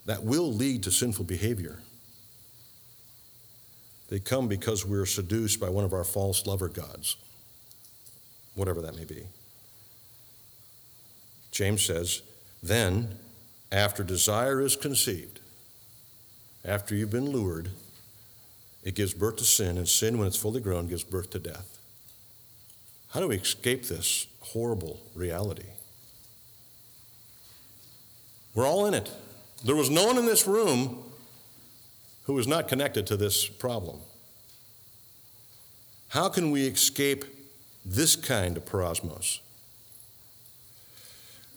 [0.06, 1.80] that will lead to sinful behavior.
[4.10, 7.18] They come because we're seduced by one of our false lover gods,
[8.56, 9.24] whatever that may be.
[11.52, 12.22] James says,
[12.64, 13.18] then,
[13.72, 15.40] after desire is conceived,
[16.64, 17.70] after you've been lured,
[18.84, 21.78] it gives birth to sin, and sin, when it's fully grown, gives birth to death.
[23.10, 25.66] How do we escape this horrible reality?
[28.54, 29.12] We're all in it.
[29.64, 31.07] There was no one in this room
[32.28, 34.00] who is not connected to this problem.
[36.10, 37.24] How can we escape
[37.86, 39.40] this kind of peirasmos?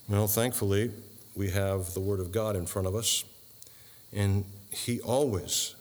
[0.09, 0.92] Well, thankfully,
[1.35, 3.24] we have the Word of God in front of us,
[4.12, 5.74] and He always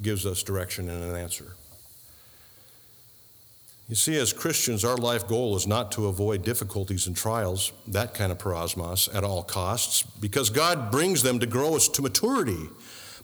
[0.00, 1.54] gives us direction and an answer.
[3.88, 8.14] You see, as Christians, our life goal is not to avoid difficulties and trials, that
[8.14, 12.68] kind of peirasmos, at all costs, because God brings them to grow us to maturity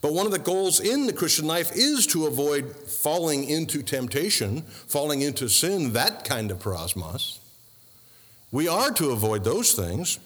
[0.01, 4.63] but one of the goals in the Christian life is to avoid falling into temptation,
[4.63, 7.39] falling into sin, that kind of peirasmos.
[8.53, 10.19] We are to avoid those things.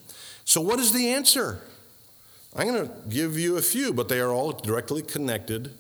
[0.45, 1.61] So, what is the answer?
[2.55, 5.73] I'm going to give you a few, but they are all directly connected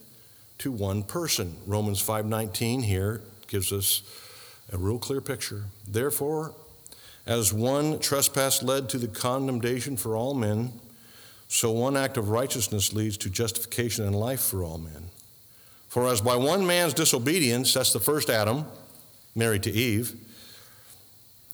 [0.59, 1.57] to one person.
[1.66, 4.03] Romans 5:19 here gives us
[4.73, 5.64] a real clear picture.
[5.87, 6.55] Therefore,
[7.27, 10.73] as one trespass led to the condemnation for all men,
[11.53, 15.11] so one act of righteousness leads to justification and life for all men.
[15.87, 18.65] For as by one man's disobedience, that's the first Adam,
[19.35, 20.15] married to Eve,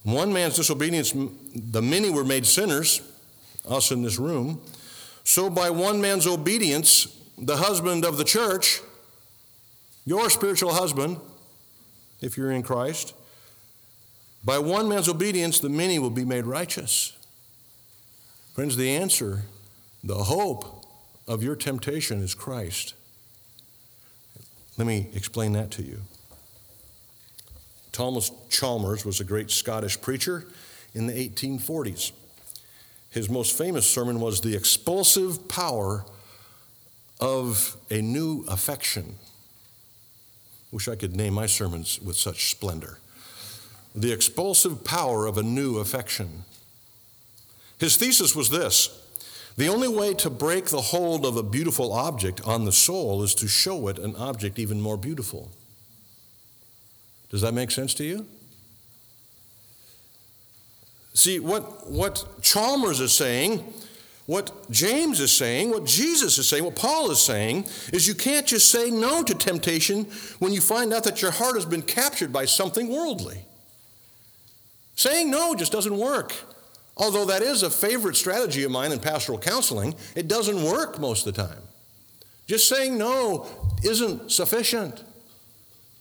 [0.05, 1.13] one man's disobedience,
[1.53, 3.03] the many were made sinners,
[3.69, 4.61] us in this room.
[5.25, 8.81] So by one man's obedience, the husband of the church,
[10.07, 11.17] your spiritual husband,
[12.21, 13.15] if you're in Christ,
[14.45, 17.17] by one man's obedience, the many will be made righteous.
[18.55, 19.43] Friends, the answer
[20.03, 20.85] the hope
[21.27, 22.95] of your temptation is Christ.
[24.77, 26.03] Let me explain that to you.
[27.93, 30.47] Thomas Chalmers was a great Scottish preacher
[30.95, 32.13] in the 1840s.
[33.11, 36.05] His most famous sermon was The Expulsive Power
[37.21, 39.17] of a New Affection.
[40.71, 42.99] Wish I could name my sermons with such splendor.
[43.95, 46.45] The expulsive power of a new affection.
[47.79, 48.91] His thesis was this
[49.59, 53.35] the only way to break the hold of a beautiful object on the soul is
[53.35, 55.51] to show it an object even more beautiful.
[57.29, 58.25] Does that make sense to you?
[61.13, 63.65] See, what, what Chalmers is saying,
[64.27, 68.47] what James is saying, what Jesus is saying, what Paul is saying, is you can't
[68.47, 70.05] just say no to temptation
[70.39, 73.41] when you find out that your heart has been captured by something worldly.
[74.95, 76.33] Saying no just doesn't work.
[76.99, 81.27] Although that is a favorite strategy of mine in pastoral counseling, it doesn't work most
[81.27, 81.63] of the time.
[82.47, 83.47] Just saying no
[83.85, 85.05] isn't sufficient.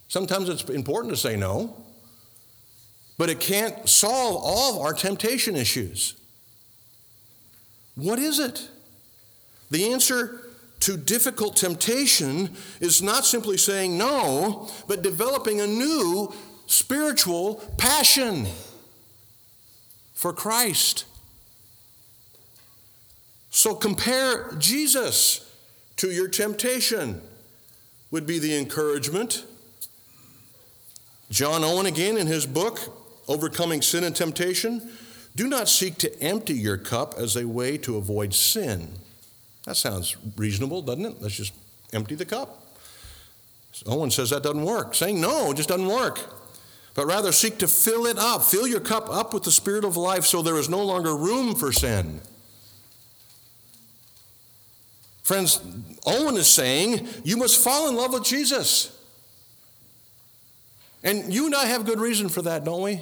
[0.08, 1.76] Sometimes it's important to say no,
[3.18, 6.16] but it can't solve all of our temptation issues.
[7.96, 8.70] What is it?
[9.70, 10.42] The answer
[10.82, 16.34] to difficult temptation is not simply saying no, but developing a new
[16.68, 18.48] spiritual passion
[20.18, 21.06] for Christ.
[23.52, 25.48] So compare Jesus
[25.98, 27.22] to your temptation,
[28.10, 29.46] would be the encouragement.
[31.30, 32.80] John Owen, again, in his book,
[33.28, 34.90] Overcoming Sin and Temptation,
[35.36, 38.94] do not seek to empty your cup as a way to avoid sin.
[39.66, 41.22] That sounds reasonable, doesn't it?
[41.22, 41.54] Let's just
[41.94, 42.66] empty the cup.
[43.86, 44.96] Owen says that doesn't work.
[44.96, 46.47] Saying no it just doesn't work
[46.98, 48.44] but rather seek to fill it up.
[48.44, 51.54] Fill your cup up with the Spirit of life so there is no longer room
[51.54, 52.22] for sin.
[55.22, 55.62] Friends,
[56.08, 59.00] Owen is saying you must fall in love with Jesus.
[61.04, 63.02] And you and I have good reason for that, don't we?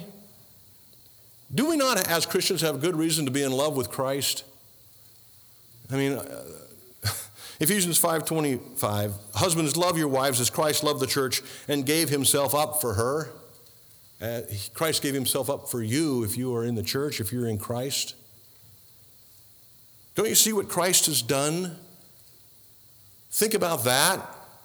[1.54, 4.44] Do we not, as Christians, have good reason to be in love with Christ?
[5.90, 6.44] I mean, uh,
[7.60, 12.82] Ephesians 5:25, husbands love your wives as Christ loved the church and gave himself up
[12.82, 13.32] for her.
[14.20, 14.42] Uh,
[14.72, 17.58] Christ gave himself up for you if you are in the church, if you're in
[17.58, 18.14] Christ.
[20.14, 21.76] Don't you see what Christ has done?
[23.30, 24.20] Think about that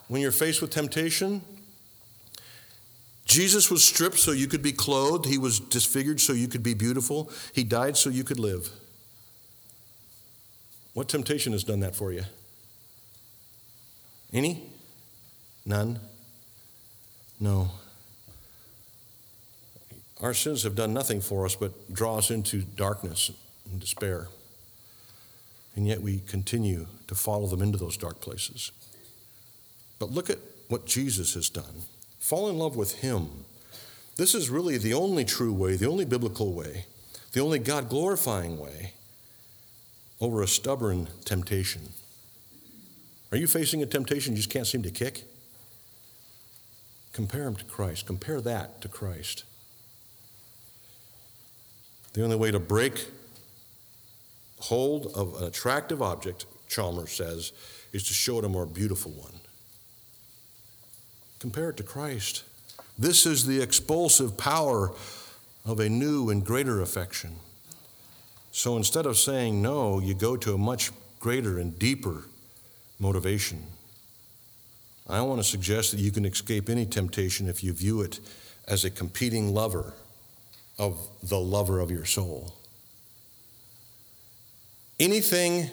[0.08, 1.42] when you're faced with temptation.
[3.26, 5.26] Jesus was stripped so you could be clothed.
[5.26, 7.30] He was disfigured so you could be beautiful.
[7.54, 8.70] He died so you could live.
[10.94, 12.24] What temptation has done that for you?
[14.34, 14.64] Any?
[15.66, 16.00] None?
[17.40, 17.72] No.
[20.22, 23.32] Our sins have done nothing for us but draw us into darkness
[23.70, 24.28] and despair.
[25.76, 28.72] And yet we continue to follow them into those dark places.
[30.00, 31.84] But look at what Jesus has done.
[32.20, 33.46] Fall in love with Him.
[34.16, 36.86] This is really the only true way, the only biblical way,
[37.34, 38.94] the only God glorifying way
[40.20, 41.82] over a stubborn temptation.
[43.32, 45.24] Are you facing a temptation you just can't seem to kick?
[47.14, 48.06] Compare him to Christ.
[48.06, 49.46] Compare that to Christ.
[52.14, 53.08] The only way to break
[54.60, 57.54] hold of an attractive object, Chalmers says,
[57.94, 59.34] is to show it a more beautiful one.
[61.40, 62.44] Compare it to Christ.
[63.00, 64.92] This is the expulsive power
[65.66, 67.32] of a new and greater affection.
[68.52, 72.26] So instead of saying no, you go to a much greater and deeper
[73.00, 73.64] motivation.
[75.08, 78.20] I want to suggest that you can escape any temptation if you view it
[78.68, 79.94] as a competing lover
[80.82, 82.56] of the lover of your soul.
[85.00, 85.70] Anything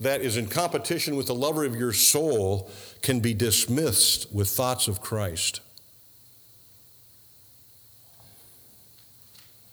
[0.00, 2.70] that is in competition with the lover of your soul
[3.00, 5.60] can be dismissed with thoughts of Christ.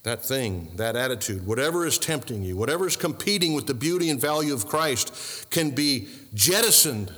[0.03, 4.22] That thing, that attitude, whatever is tempting you, whatever is competing with the beauty and
[4.22, 7.12] value of Christ, can be jettisoned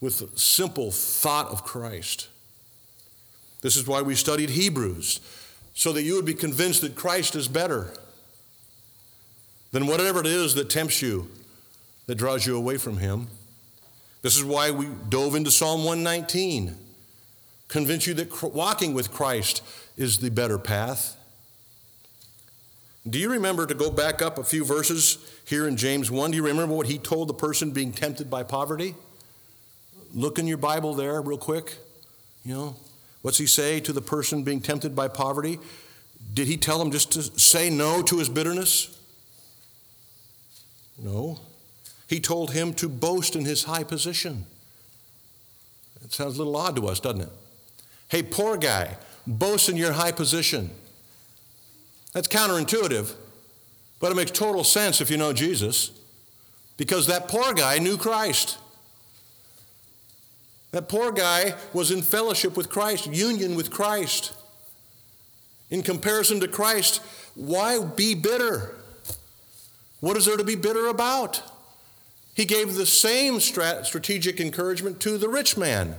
[0.00, 2.28] with the simple thought of Christ.
[3.60, 5.20] This is why we studied Hebrews
[5.74, 7.92] so that you would be convinced that Christ is better
[9.72, 11.28] than whatever it is that tempts you,
[12.06, 13.26] that draws you away from Him.
[14.22, 16.76] This is why we dove into Psalm 119,
[17.68, 19.62] convince you that walking with Christ
[19.96, 21.16] is the better path.
[23.06, 26.30] Do you remember to go back up a few verses here in James 1?
[26.30, 28.94] Do you remember what he told the person being tempted by poverty?
[30.14, 31.76] Look in your Bible there, real quick.
[32.44, 32.76] You know,
[33.24, 35.58] What's he say to the person being tempted by poverty?
[36.34, 38.98] Did he tell him just to say no to his bitterness?
[41.02, 41.40] No.
[42.06, 44.44] He told him to boast in his high position.
[46.04, 47.30] It sounds a little odd to us, doesn't it?
[48.08, 50.70] Hey, poor guy, boast in your high position.
[52.12, 53.14] That's counterintuitive,
[54.00, 55.92] but it makes total sense if you know Jesus,
[56.76, 58.58] because that poor guy knew Christ.
[60.74, 64.32] That poor guy was in fellowship with Christ, union with Christ.
[65.70, 67.00] In comparison to Christ,
[67.36, 68.74] why be bitter?
[70.00, 71.44] What is there to be bitter about?
[72.34, 75.94] He gave the same strategic encouragement to the rich man.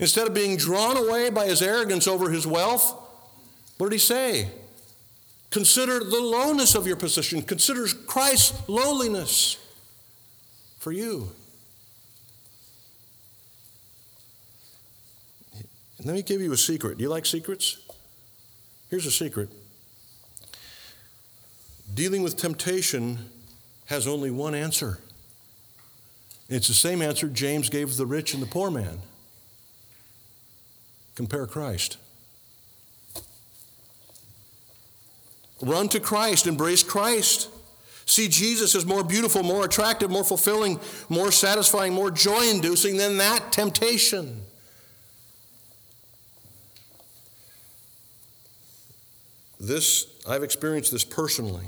[0.00, 2.92] Instead of being drawn away by his arrogance over his wealth,
[3.78, 4.48] what did he say?
[5.50, 7.40] Consider the lowness of your position.
[7.40, 9.64] Consider Christ's lowliness
[10.80, 11.30] for you.
[16.04, 16.98] Let me give you a secret.
[16.98, 17.78] Do you like secrets?
[18.90, 19.48] Here's a secret
[21.92, 23.18] dealing with temptation
[23.86, 24.98] has only one answer.
[26.48, 28.98] It's the same answer James gave the rich and the poor man.
[31.14, 31.96] Compare Christ.
[35.62, 37.48] Run to Christ, embrace Christ.
[38.06, 43.16] See Jesus as more beautiful, more attractive, more fulfilling, more satisfying, more joy inducing than
[43.18, 44.42] that temptation.
[49.66, 51.66] This, I've experienced this personally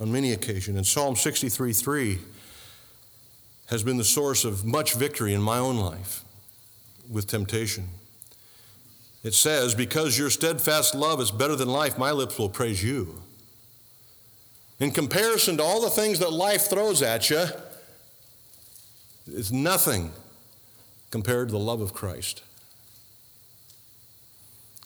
[0.00, 0.76] on many occasions.
[0.76, 2.18] And Psalm 63 3
[3.66, 6.24] has been the source of much victory in my own life
[7.10, 7.88] with temptation.
[9.22, 13.22] It says, Because your steadfast love is better than life, my lips will praise you.
[14.78, 17.46] In comparison to all the things that life throws at you,
[19.26, 20.12] it's nothing
[21.10, 22.42] compared to the love of Christ.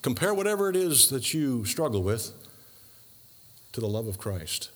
[0.01, 2.31] Compare whatever it is that you struggle with
[3.73, 4.69] to the love of Christ.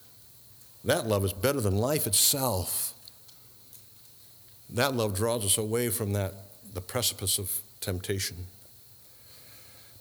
[0.83, 2.93] That love is better than life itself.
[4.69, 6.33] That love draws us away from that
[6.73, 8.47] the precipice of temptation.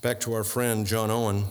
[0.01, 1.45] Back to our friend John Owen.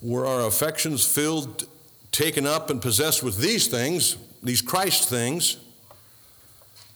[0.00, 1.66] Were our affections filled,
[2.12, 5.56] taken up, and possessed with these things, these Christ things,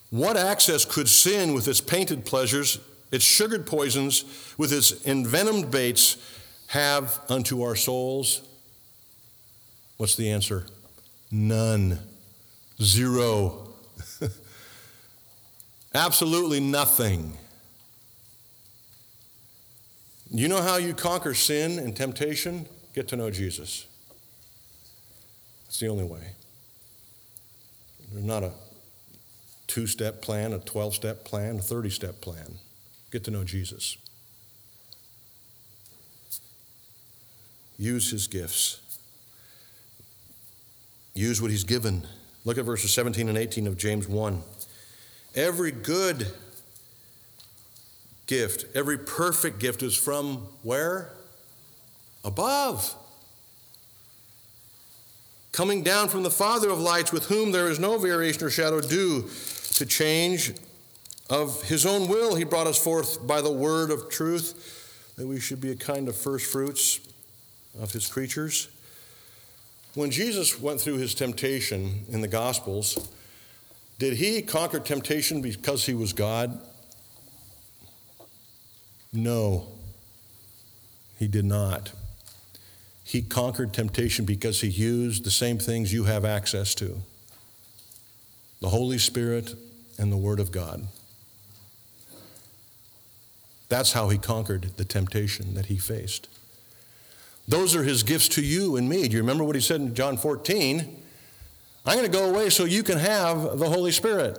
[0.09, 2.79] what access could sin with its painted pleasures
[3.13, 4.25] its sugared poisons,
[4.57, 6.17] with its envenomed baits,
[6.67, 8.41] have unto our souls?
[9.97, 10.65] What's the answer?
[11.31, 11.99] None.
[12.81, 13.69] Zero.
[15.93, 17.37] Absolutely nothing.
[20.31, 22.65] You know how you conquer sin and temptation?
[22.95, 23.85] Get to know Jesus.
[25.67, 26.31] It's the only way.
[28.11, 28.53] There's not a
[29.67, 32.57] two step plan, a 12 step plan, a 30 step plan.
[33.13, 33.95] Get to know Jesus.
[37.77, 38.81] Use his gifts.
[41.13, 42.07] Use what he's given.
[42.43, 44.41] Look at verses 17 and 18 of James 1.
[45.35, 46.25] Every good
[48.25, 51.11] gift, every perfect gift is from where?
[52.25, 52.95] Above.
[55.51, 58.81] Coming down from the Father of lights, with whom there is no variation or shadow
[58.81, 59.29] due
[59.75, 60.53] to change
[61.29, 65.39] of his own will, he brought us forth by the word of truth, that we
[65.39, 66.99] should be a kind of first fruits
[67.79, 68.69] of his creatures.
[69.95, 73.09] When Jesus went through his temptation in the Gospels,
[73.99, 76.59] did he conquer temptation because he was God?
[79.11, 79.67] No,
[81.19, 81.91] he did not.
[83.03, 87.01] He conquered temptation because he used the same things you have access to
[88.61, 89.53] the Holy Spirit
[89.99, 90.87] and the Word of God.
[93.73, 96.29] That's how he conquered the temptation that he faced.
[97.47, 99.07] Those are his gifts to you and me.
[99.07, 101.01] Do you remember what he said in John 14?
[101.83, 104.37] I'm going to go away so you can have the Holy Spirit.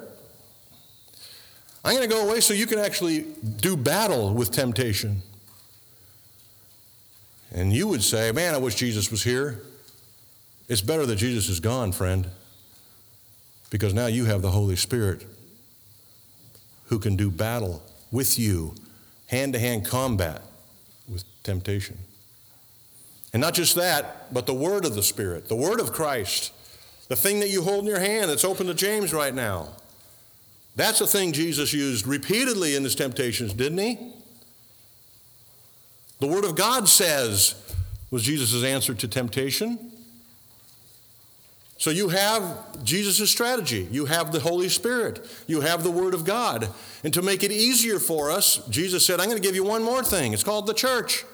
[1.85, 3.27] I'm going to go away so you can actually
[3.57, 5.23] do battle with temptation.
[7.51, 9.63] And you would say, Man, I wish Jesus was here.
[10.69, 12.29] It's better that Jesus is gone, friend,
[13.71, 15.27] because now you have the Holy Spirit
[16.85, 17.83] who can do battle
[18.13, 18.77] with you
[19.27, 20.43] hand to hand combat
[21.09, 21.99] with temptation.
[23.33, 26.53] And not just that, but the word of the Spirit, the word of Christ,
[27.09, 29.69] the thing that you hold in your hand that's open to James right now.
[30.77, 33.99] That's the thing Jesus used repeatedly in his temptations, didn't he?
[36.21, 37.55] The Word of God says,
[38.11, 39.93] was Jesus' answer to temptation.
[41.77, 43.89] So you have Jesus' strategy.
[43.91, 45.21] You have the Holy Spirit.
[45.47, 46.69] You have the Word of God.
[47.05, 49.83] And to make it easier for us, Jesus said, I'm going to give you one
[49.83, 50.33] more thing.
[50.33, 51.25] It's called the church.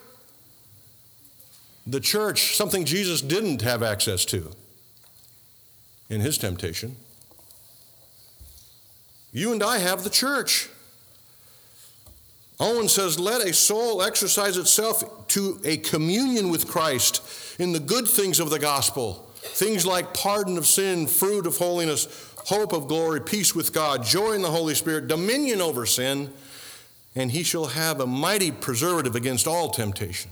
[1.87, 4.51] The church, something Jesus didn't have access to
[6.09, 6.97] in his temptation.
[9.31, 10.69] You and I have the church.
[12.59, 17.23] Owen says, Let a soul exercise itself to a communion with Christ
[17.57, 19.27] in the good things of the gospel.
[19.37, 22.05] Things like pardon of sin, fruit of holiness,
[22.45, 26.31] hope of glory, peace with God, joy in the Holy Spirit, dominion over sin,
[27.15, 30.31] and he shall have a mighty preservative against all temptation.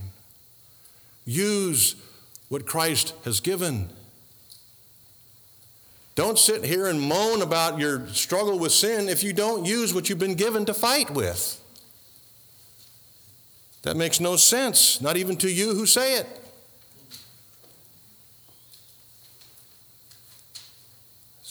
[1.25, 1.95] Use
[2.47, 3.89] what Christ has given.
[6.15, 10.09] Don't sit here and moan about your struggle with sin if you don't use what
[10.09, 11.61] you've been given to fight with.
[13.83, 16.27] That makes no sense, not even to you who say it.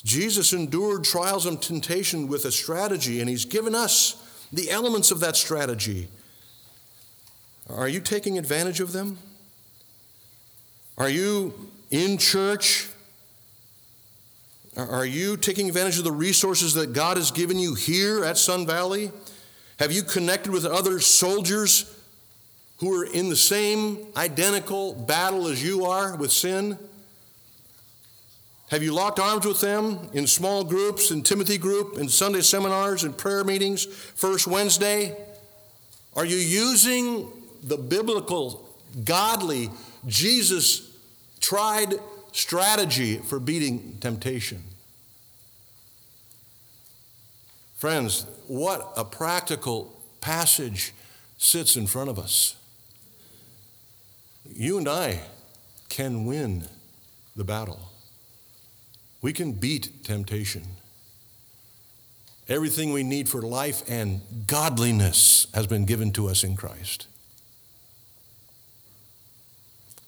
[0.04, 5.20] Jesus endured trials and temptation with a strategy, and He's given us the elements of
[5.20, 6.08] that strategy.
[7.68, 9.18] Are you taking advantage of them?
[10.96, 11.52] Are you
[11.90, 12.88] in church?
[14.76, 18.66] Are you taking advantage of the resources that God has given you here at Sun
[18.66, 19.10] Valley?
[19.78, 21.94] Have you connected with other soldiers
[22.78, 26.78] who are in the same identical battle as you are with sin?
[28.70, 33.04] Have you locked arms with them in small groups, in Timothy group, in Sunday seminars,
[33.04, 35.16] in prayer meetings, First Wednesday?
[36.14, 37.30] Are you using
[37.62, 38.68] the biblical,
[39.04, 39.70] godly,
[40.06, 40.90] Jesus
[41.40, 41.94] tried
[42.32, 44.62] strategy for beating temptation?
[47.76, 50.92] Friends, what a practical passage
[51.38, 52.56] sits in front of us
[54.54, 55.20] you and I
[55.88, 56.64] can win
[57.36, 57.87] the battle.
[59.20, 60.62] We can beat temptation.
[62.48, 67.06] Everything we need for life and godliness has been given to us in Christ.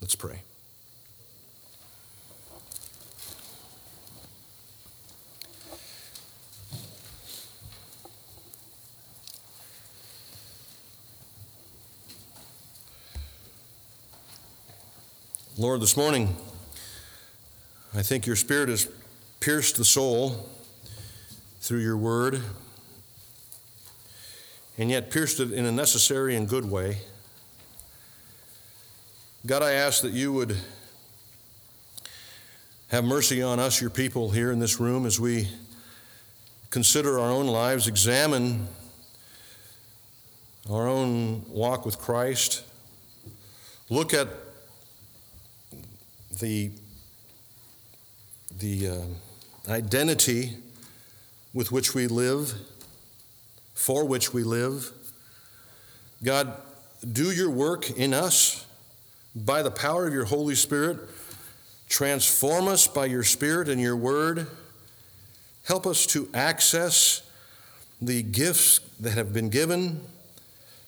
[0.00, 0.42] Let's pray.
[15.58, 16.34] Lord, this morning,
[17.94, 18.88] I think your Spirit has
[19.40, 20.48] pierced the soul
[21.60, 22.42] through your word,
[24.76, 26.98] and yet pierced it in a necessary and good way.
[29.46, 30.56] God, I ask that you would
[32.88, 35.48] have mercy on us, your people here in this room, as we
[36.68, 38.68] consider our own lives, examine
[40.70, 42.62] our own walk with Christ,
[43.88, 44.28] look at
[46.40, 46.70] the,
[48.58, 48.96] the uh,
[49.70, 50.56] identity
[51.54, 52.54] with which we live,
[53.74, 54.90] for which we live.
[56.22, 56.60] God,
[57.10, 58.66] do your work in us
[59.34, 60.98] by the power of your Holy Spirit.
[61.88, 64.46] Transform us by your Spirit and your word.
[65.64, 67.22] Help us to access
[68.00, 70.00] the gifts that have been given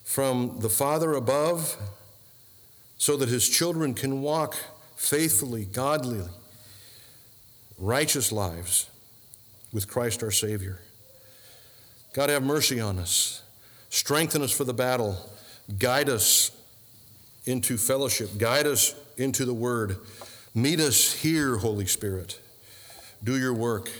[0.05, 1.76] from the Father above
[2.99, 4.57] so that his children can walk
[4.97, 6.22] faithfully, godly,
[7.83, 8.89] righteous lives
[9.72, 10.78] with Christ our Savior.
[12.14, 13.43] God, have mercy on us.
[13.91, 15.18] Strengthen us for the battle.
[15.78, 16.53] Guide us
[17.45, 18.39] into fellowship.
[18.39, 19.97] Guide us into the Word.
[20.55, 22.39] Meet us here, Holy Spirit.
[23.24, 23.91] Do your work.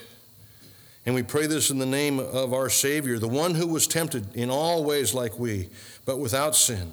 [1.05, 4.37] And we pray this in the name of our Savior, the one who was tempted
[4.37, 5.71] in all ways like we,
[6.05, 6.93] but without sin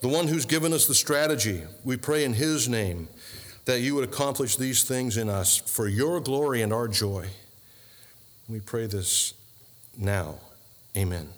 [0.00, 1.62] the one who's given us the strategy.
[1.84, 3.08] We pray in his name
[3.68, 7.26] that you would accomplish these things in us for your glory and our joy.
[8.48, 9.34] We pray this
[9.94, 10.36] now.
[10.96, 11.28] Amen.